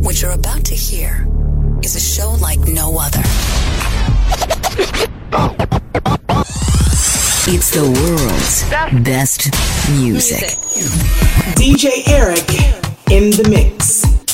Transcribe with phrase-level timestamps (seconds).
[0.00, 1.26] What you're about to hear
[1.82, 3.20] is a show like no other.
[7.50, 9.50] It's the world's best
[9.90, 10.50] music.
[11.56, 12.48] DJ Eric
[13.10, 14.27] in the mix.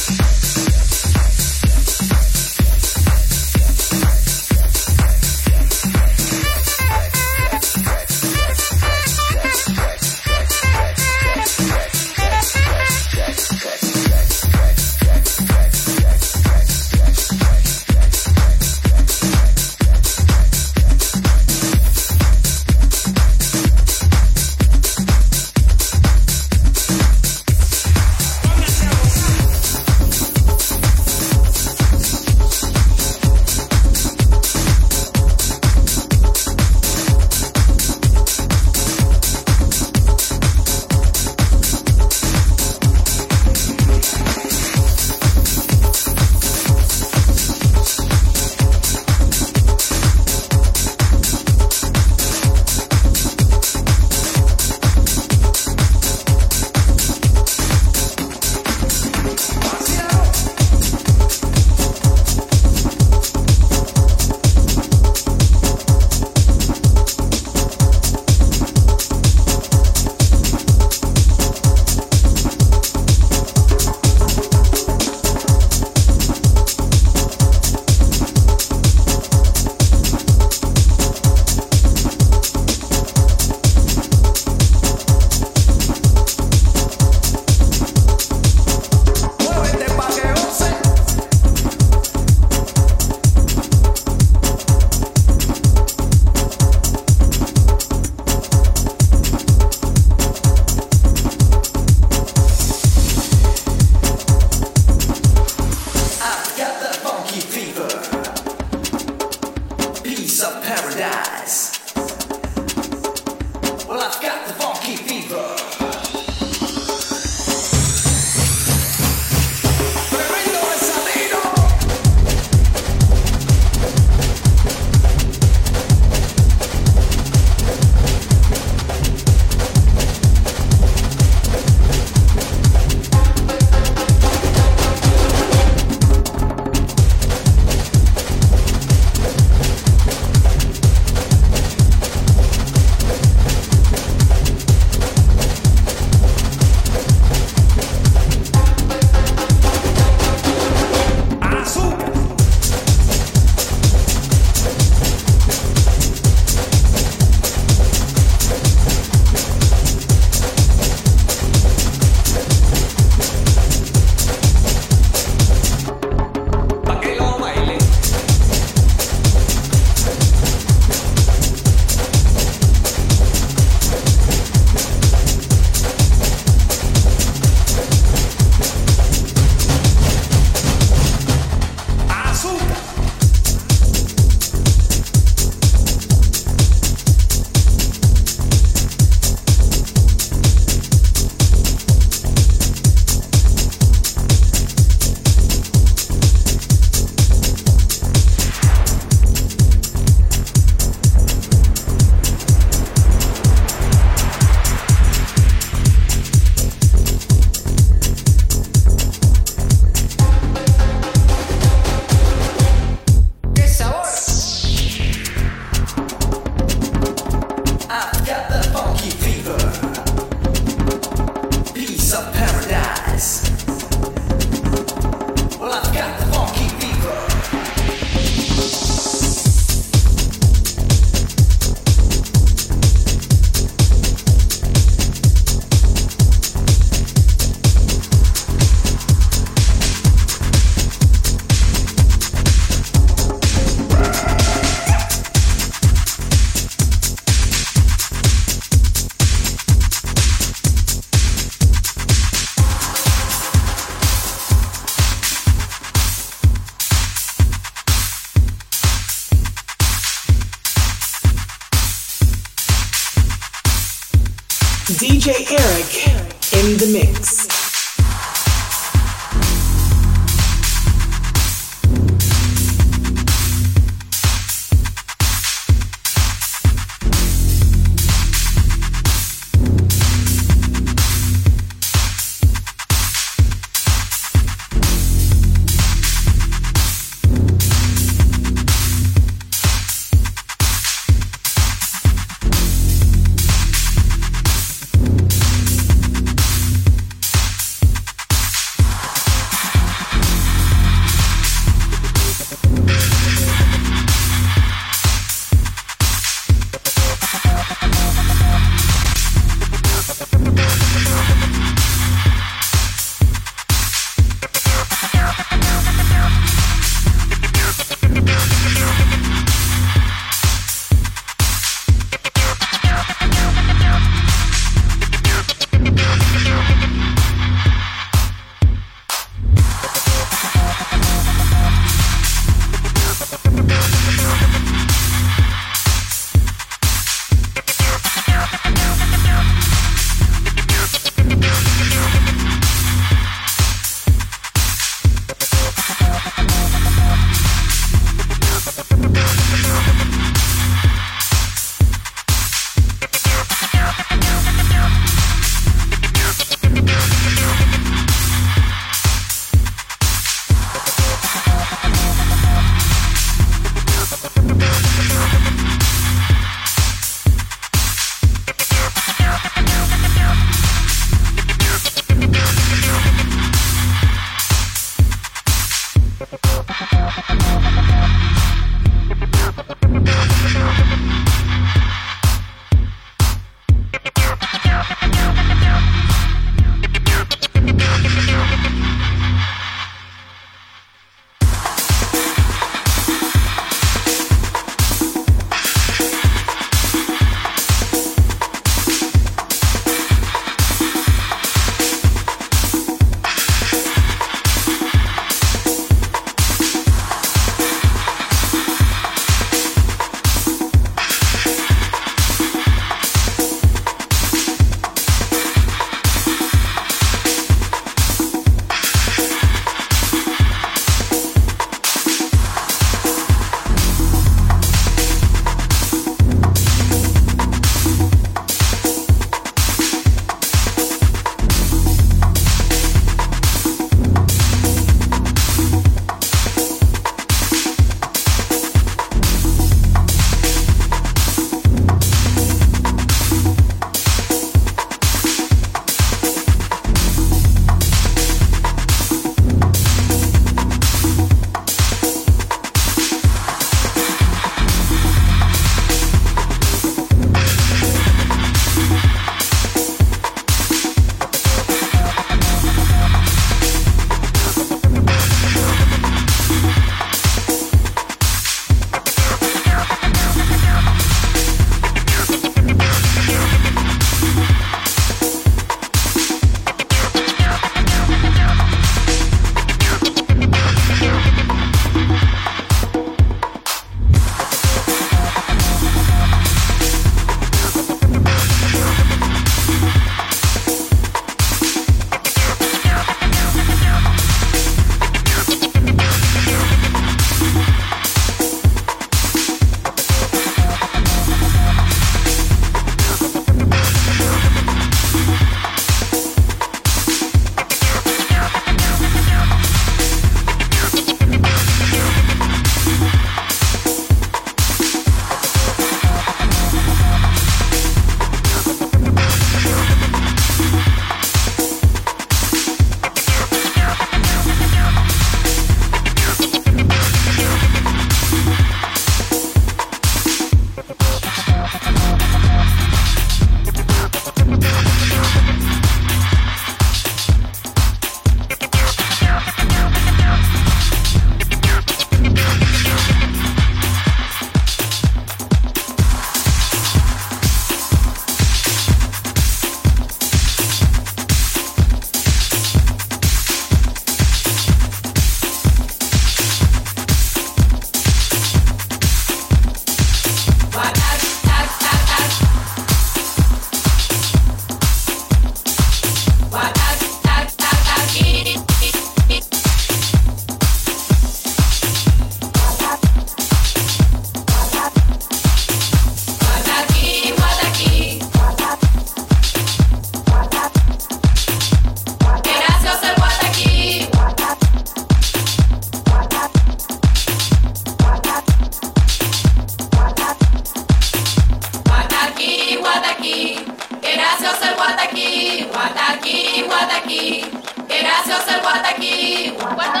[597.87, 599.53] gracias al guataquí.
[599.75, 600.00] guataquí.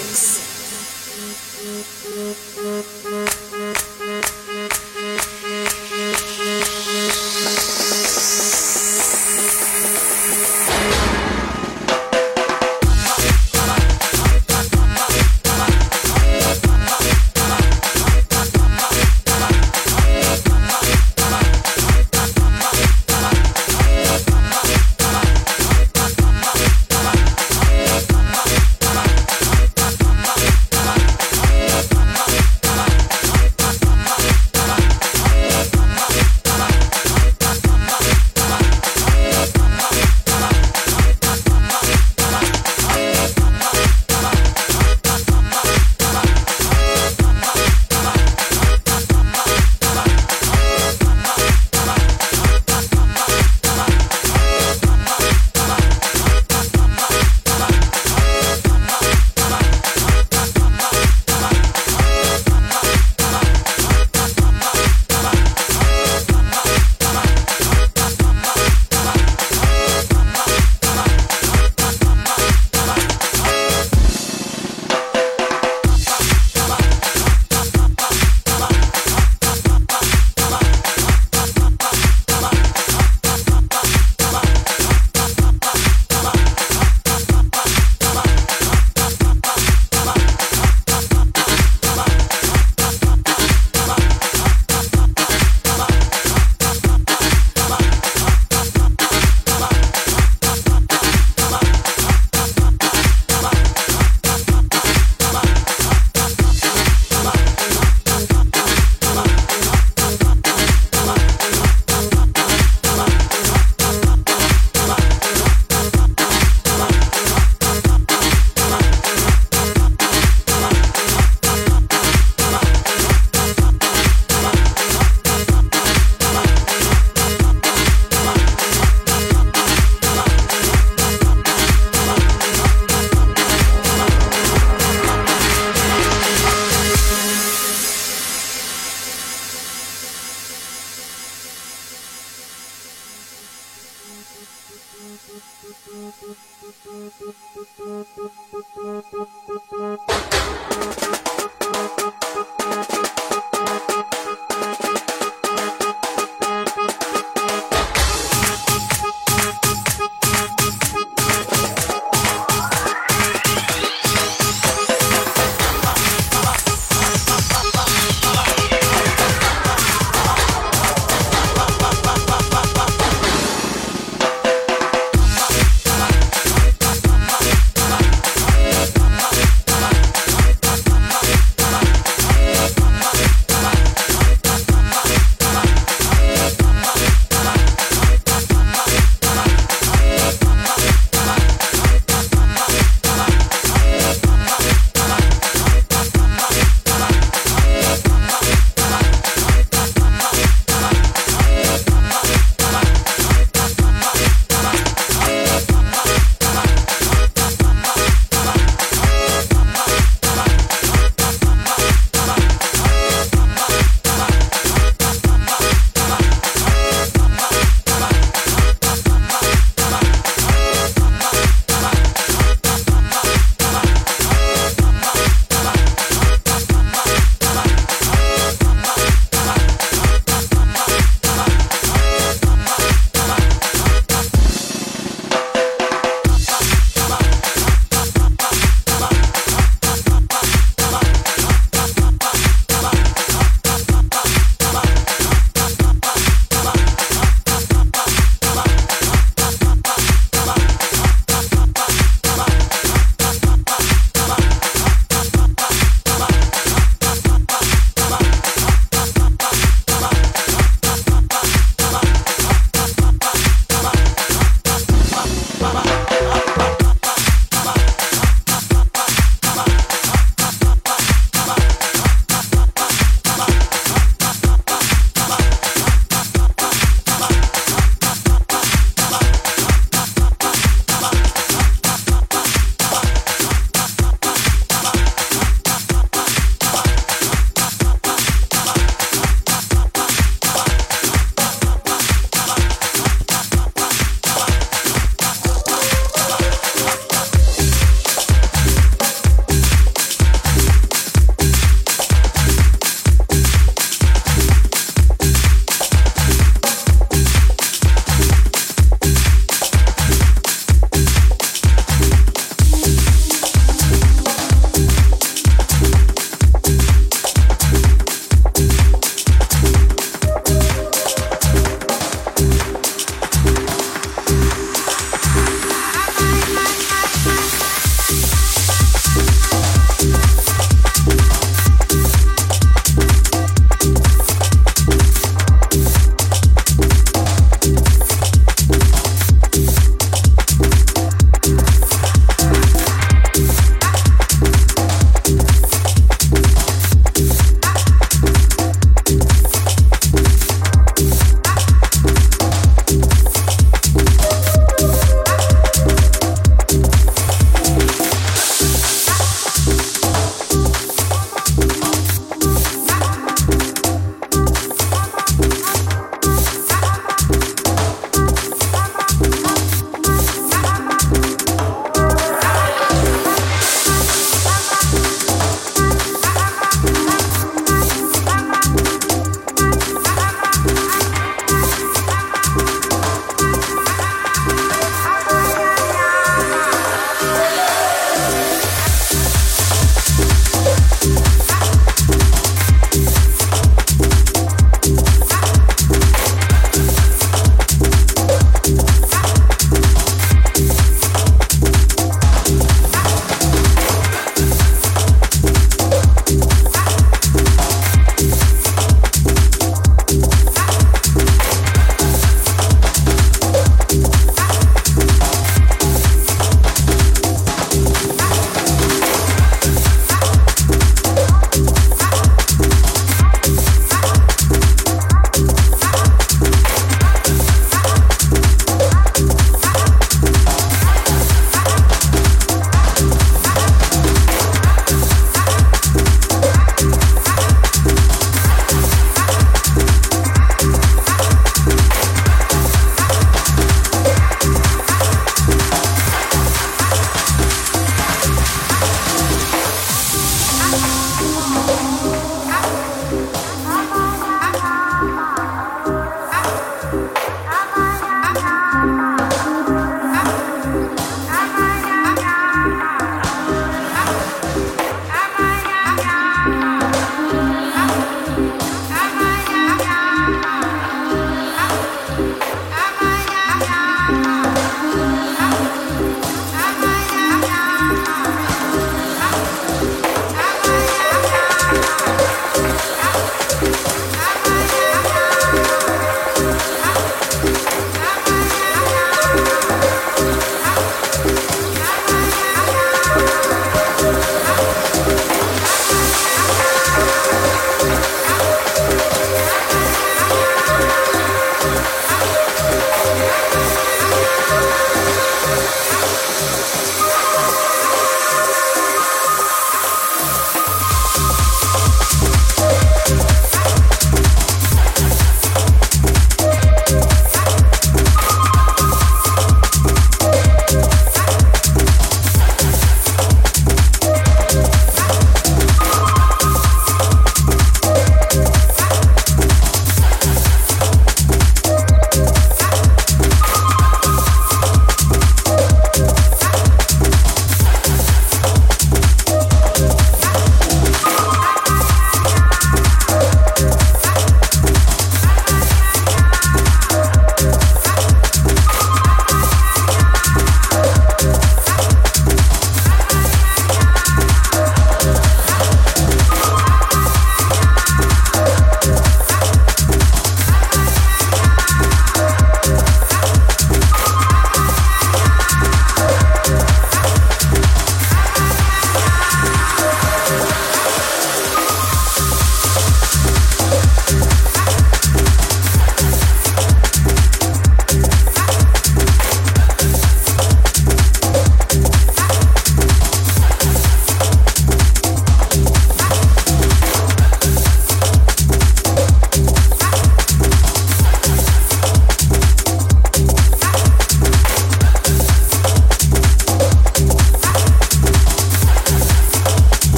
[0.00, 0.40] Mix.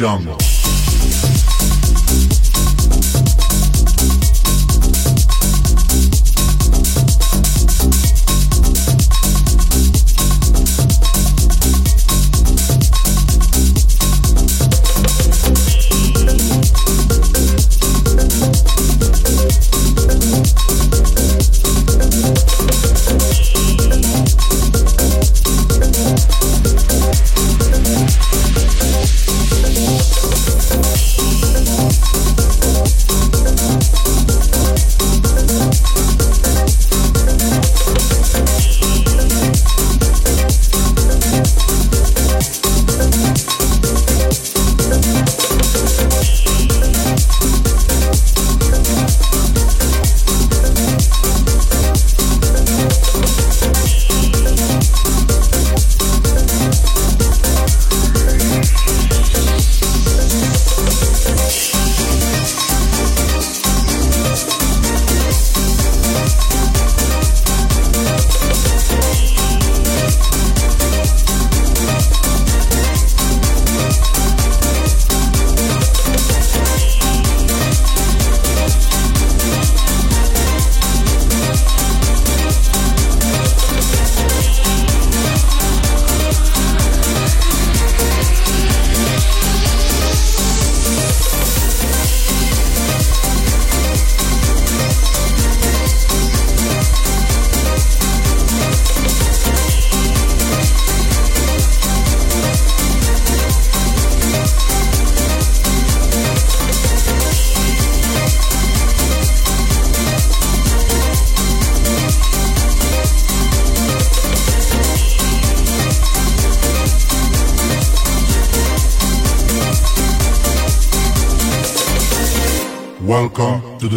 [0.00, 0.39] Jungle.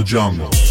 [0.03, 0.62] Jungle.